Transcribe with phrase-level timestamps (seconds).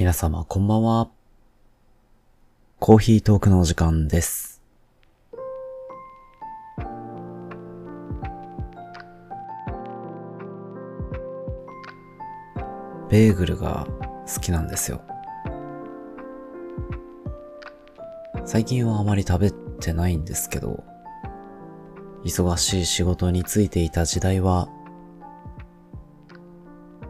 [0.00, 1.10] 皆様こんばんは。
[2.78, 4.62] コーヒートークのお時間です。
[13.10, 13.86] ベーグルが
[14.26, 15.02] 好きなんですよ。
[18.46, 20.82] 最近はあまり食べてないんですけど、
[22.24, 24.70] 忙しい仕事についていた時代は、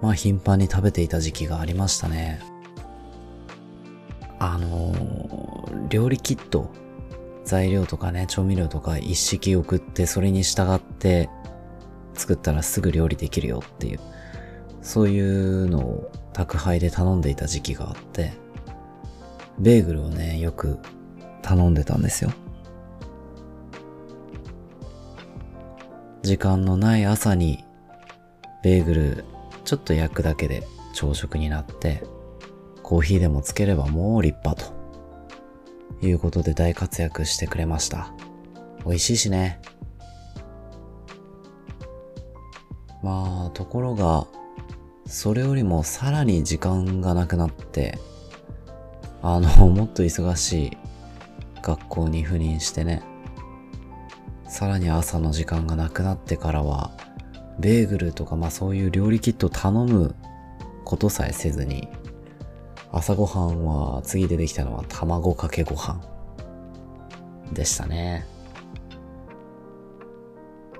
[0.00, 2.54] まあ頻繁に食べていた時期がありましたね。
[4.38, 5.56] あのー
[5.88, 6.70] 料理キット、
[7.44, 11.30] 材料とかね、調味料とか一式送ってそれに従って
[12.14, 14.00] 作ったらすぐ料理できるよっていう、
[14.82, 18.32] そういうのを宅配で頼んでいた時期があって、
[19.58, 20.78] ベーグルをね、よく
[21.42, 22.32] 頼んでたんですよ。
[26.22, 27.64] 時間のない朝に
[28.64, 29.24] ベーグル
[29.64, 32.02] ちょっと焼くだけで朝食になって、
[32.86, 34.76] コーヒーでもつければもう立派と。
[36.06, 38.12] いうことで大活躍してくれました。
[38.84, 39.60] 美味しいしね。
[43.02, 44.28] まあ、ところが、
[45.04, 47.98] それよりもさらに時間がなくなって、
[49.20, 50.76] あの、 もっと忙しい
[51.62, 53.02] 学校に赴任してね、
[54.46, 56.92] さらに朝の時間がなくなってからは、
[57.58, 60.14] ベーグルとかまあそういう料理キット頼む
[60.84, 61.88] ことさえせずに、
[62.96, 66.00] 朝ごはんは次出てきたのは卵かけご飯
[67.52, 68.26] でしたね。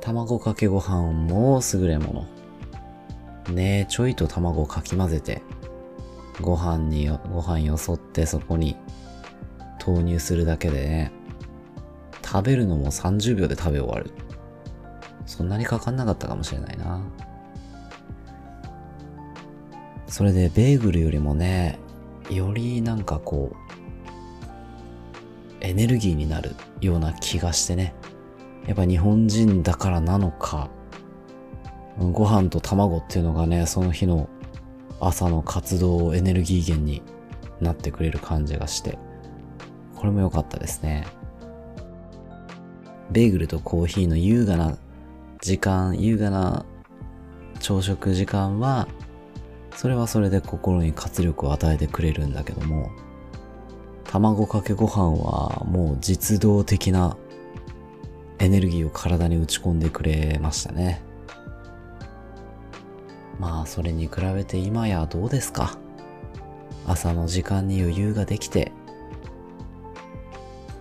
[0.00, 2.26] 卵かけご飯も優れも
[3.46, 3.54] の。
[3.54, 5.42] ねえ、ちょいと卵をかき混ぜて、
[6.40, 8.74] ご飯によ、ご飯よそってそこに
[9.78, 11.12] 投入するだけでね、
[12.24, 14.12] 食べるのも30秒で食べ終わる。
[15.26, 17.02] そんなにかかんなかったかもしれないな。
[20.06, 21.78] それでベーグルよりもね、
[22.30, 23.56] よりなんかこう、
[25.60, 27.94] エネルギーになるような気がしてね。
[28.66, 30.68] やっぱ日本人だからなのか、
[31.98, 34.28] ご飯と卵っていうのがね、その日の
[35.00, 37.02] 朝の活動をエネルギー源に
[37.60, 38.98] なってくれる感じがして、
[39.96, 41.06] これも良かったですね。
[43.10, 44.76] ベーグルとコーヒーの優雅な
[45.40, 46.66] 時間、優雅な
[47.58, 48.86] 朝食時間は、
[49.78, 52.90] それはそれで心に活力を与えてくれるんだけども、
[54.02, 57.16] 卵かけご飯はもう実動的な
[58.40, 61.00] エネルギーを体に打ち込んでくれましたね。
[63.38, 65.78] まあそれに比べて今やどうですか？
[66.84, 68.72] 朝の時間に余裕ができて、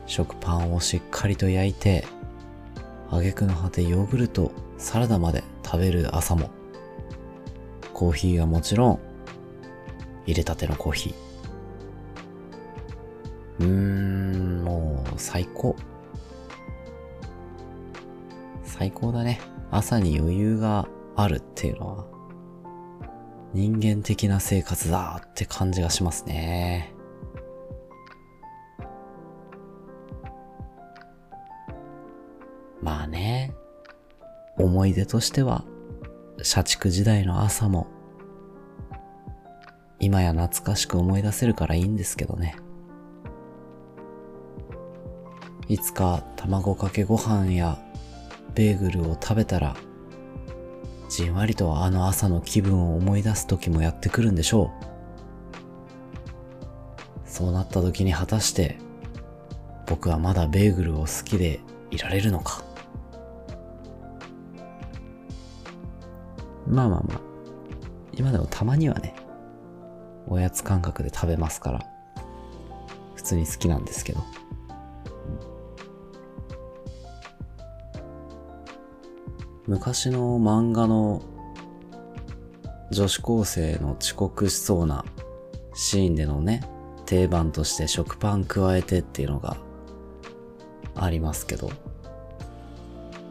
[0.08, 2.04] 食パンをしっかりと焼いて、
[3.12, 6.50] 挙句の果てヨーグルト、サラダまで食べる朝も、
[7.98, 9.00] コーヒーはもちろん、
[10.28, 13.64] 入れたてのコーヒー。
[13.64, 15.76] うーん、もう最高。
[18.62, 19.42] 最高だね。
[19.72, 22.06] 朝に余裕があるっていうのは、
[23.56, 26.94] 人間的な生活だって感じがしますね。
[32.80, 33.56] まあね、
[34.56, 35.66] 思い出としては、
[36.42, 37.88] 社畜時代の朝も、
[40.00, 42.56] 今や懐かしく思い出せるからいいんですけどね。
[45.68, 47.78] いつか卵かけご飯や
[48.54, 49.76] ベーグルを食べたら、
[51.10, 54.72] じんわりとあの朝の気分を思い出す時もやってくるんでしょ
[57.26, 57.30] う。
[57.30, 58.78] そうなった時に果たして、
[59.88, 61.60] 僕はまだベーグルを好きで
[61.92, 62.67] いられるのか。
[66.68, 67.22] まあまあまあ。
[68.14, 69.16] 今でもたまにはね、
[70.28, 71.86] おやつ感覚で食べますから、
[73.16, 74.20] 普通に好きなんですけど。
[79.68, 81.22] 昔の漫画の
[82.90, 85.04] 女子高生の遅刻しそうな
[85.74, 86.62] シーンでのね、
[87.06, 89.58] 定番として食パン加えてっていうのが
[90.96, 91.70] ありますけど。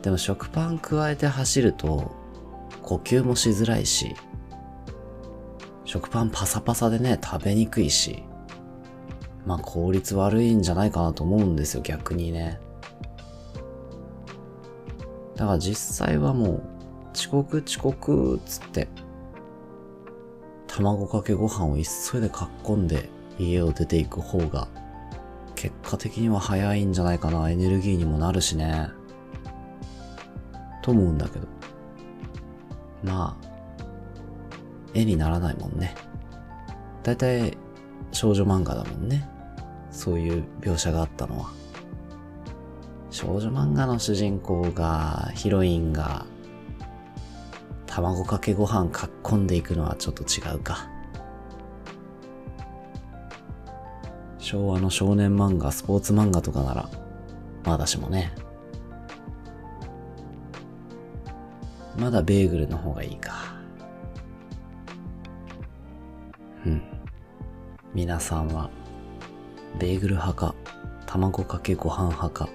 [0.02, 2.12] でも食パン加えて走ると
[2.82, 4.14] 呼吸もしづらいし、
[5.84, 8.24] 食パンパサパサでね、食べにくいし、
[9.44, 12.60] まあ効率悪いんじゃないかなと思うんですよ、逆にね。
[15.36, 16.62] だから実際はもう、
[17.14, 18.88] 遅刻遅刻っつって、
[20.66, 23.08] 卵かけご飯を急いでかっこんで
[23.38, 24.68] 家を出ていく方が、
[25.54, 28.88] 結果的には早いんじゃないかな、エネルギーにもなるしね。
[30.82, 31.46] と思うんだけど。
[33.06, 33.46] まあ、
[34.92, 35.94] 絵にならないもんね。
[37.04, 37.56] だいたい
[38.10, 39.28] 少女漫画だもんね。
[39.90, 41.50] そういう描写があったのは。
[43.10, 46.26] 少女漫画の主人公が、ヒロインが、
[47.86, 50.90] 卵かけご飯かっこんでいくのはちょっと違うか。
[54.38, 56.90] 昭和の少年漫画、スポーツ漫画とかなら、
[57.64, 58.34] まだしもね。
[61.98, 63.56] まだベーグルの方がいいか。
[66.64, 66.82] うん。
[67.94, 68.70] 皆さんは、
[69.78, 70.54] ベーグル派か、
[71.06, 72.48] 卵かけご飯派か、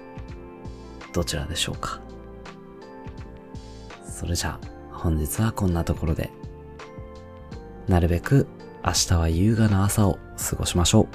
[1.12, 2.00] どちらでしょうか。
[4.04, 6.30] それじゃあ、本日はこんなところで、
[7.88, 8.46] なるべく
[8.84, 11.08] 明日は優雅な朝を過ごしましょ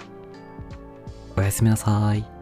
[1.38, 1.40] う。
[1.40, 2.37] おやすみなさーい。